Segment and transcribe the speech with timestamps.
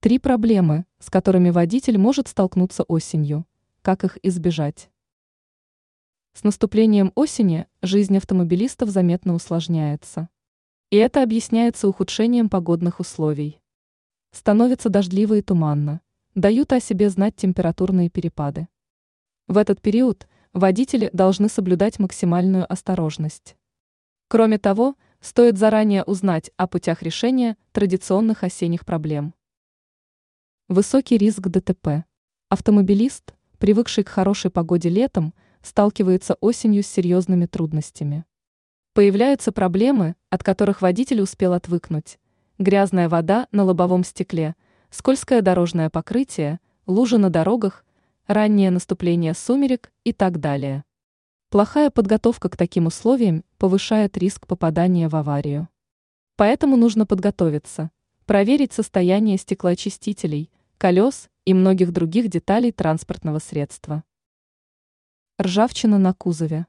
[0.00, 3.44] Три проблемы, с которыми водитель может столкнуться осенью.
[3.82, 4.90] Как их избежать?
[6.34, 10.28] С наступлением осени жизнь автомобилистов заметно усложняется.
[10.90, 13.60] И это объясняется ухудшением погодных условий.
[14.30, 16.00] Становится дождливо и туманно,
[16.36, 18.68] дают о себе знать температурные перепады.
[19.48, 23.56] В этот период водители должны соблюдать максимальную осторожность.
[24.28, 29.34] Кроме того, стоит заранее узнать о путях решения традиционных осенних проблем.
[30.70, 32.04] Высокий риск ДТП.
[32.50, 35.32] Автомобилист, привыкший к хорошей погоде летом,
[35.62, 38.26] сталкивается осенью с серьезными трудностями.
[38.92, 42.18] Появляются проблемы, от которых водитель успел отвыкнуть.
[42.58, 44.56] Грязная вода на лобовом стекле,
[44.90, 47.86] скользкое дорожное покрытие, лужи на дорогах,
[48.26, 50.84] раннее наступление сумерек и так далее.
[51.48, 55.70] Плохая подготовка к таким условиям повышает риск попадания в аварию.
[56.36, 57.90] Поэтому нужно подготовиться,
[58.26, 64.04] проверить состояние стеклоочистителей, колес и многих других деталей транспортного средства.
[65.42, 66.66] Ржавчина на кузове.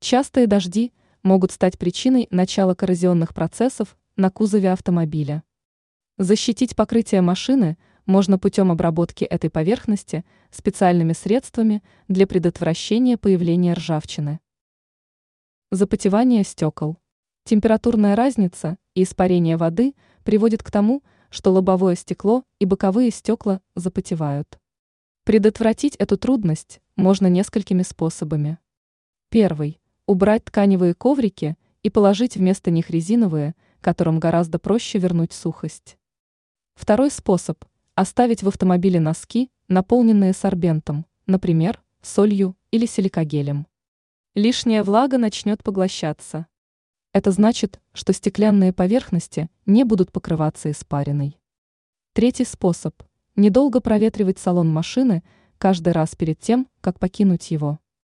[0.00, 5.44] Частые дожди могут стать причиной начала коррозионных процессов на кузове автомобиля.
[6.18, 14.40] Защитить покрытие машины можно путем обработки этой поверхности специальными средствами для предотвращения появления ржавчины.
[15.70, 16.98] Запотевание стекол.
[17.44, 24.60] Температурная разница и испарение воды приводит к тому, что лобовое стекло и боковые стекла запотевают.
[25.24, 28.58] Предотвратить эту трудность можно несколькими способами.
[29.30, 29.80] Первый.
[30.06, 35.96] Убрать тканевые коврики и положить вместо них резиновые, которым гораздо проще вернуть сухость.
[36.74, 43.66] Второй способ– оставить в автомобиле носки, наполненные сорбентом, например, солью или силикогелем.
[44.34, 46.46] Лишняя влага начнет поглощаться.
[47.12, 51.38] Это значит, что стеклянные поверхности не будут покрываться испариной.
[52.14, 52.94] Третий способ–
[53.36, 55.22] недолго проветривать салон машины
[55.58, 57.78] каждый раз перед тем, как покинуть его.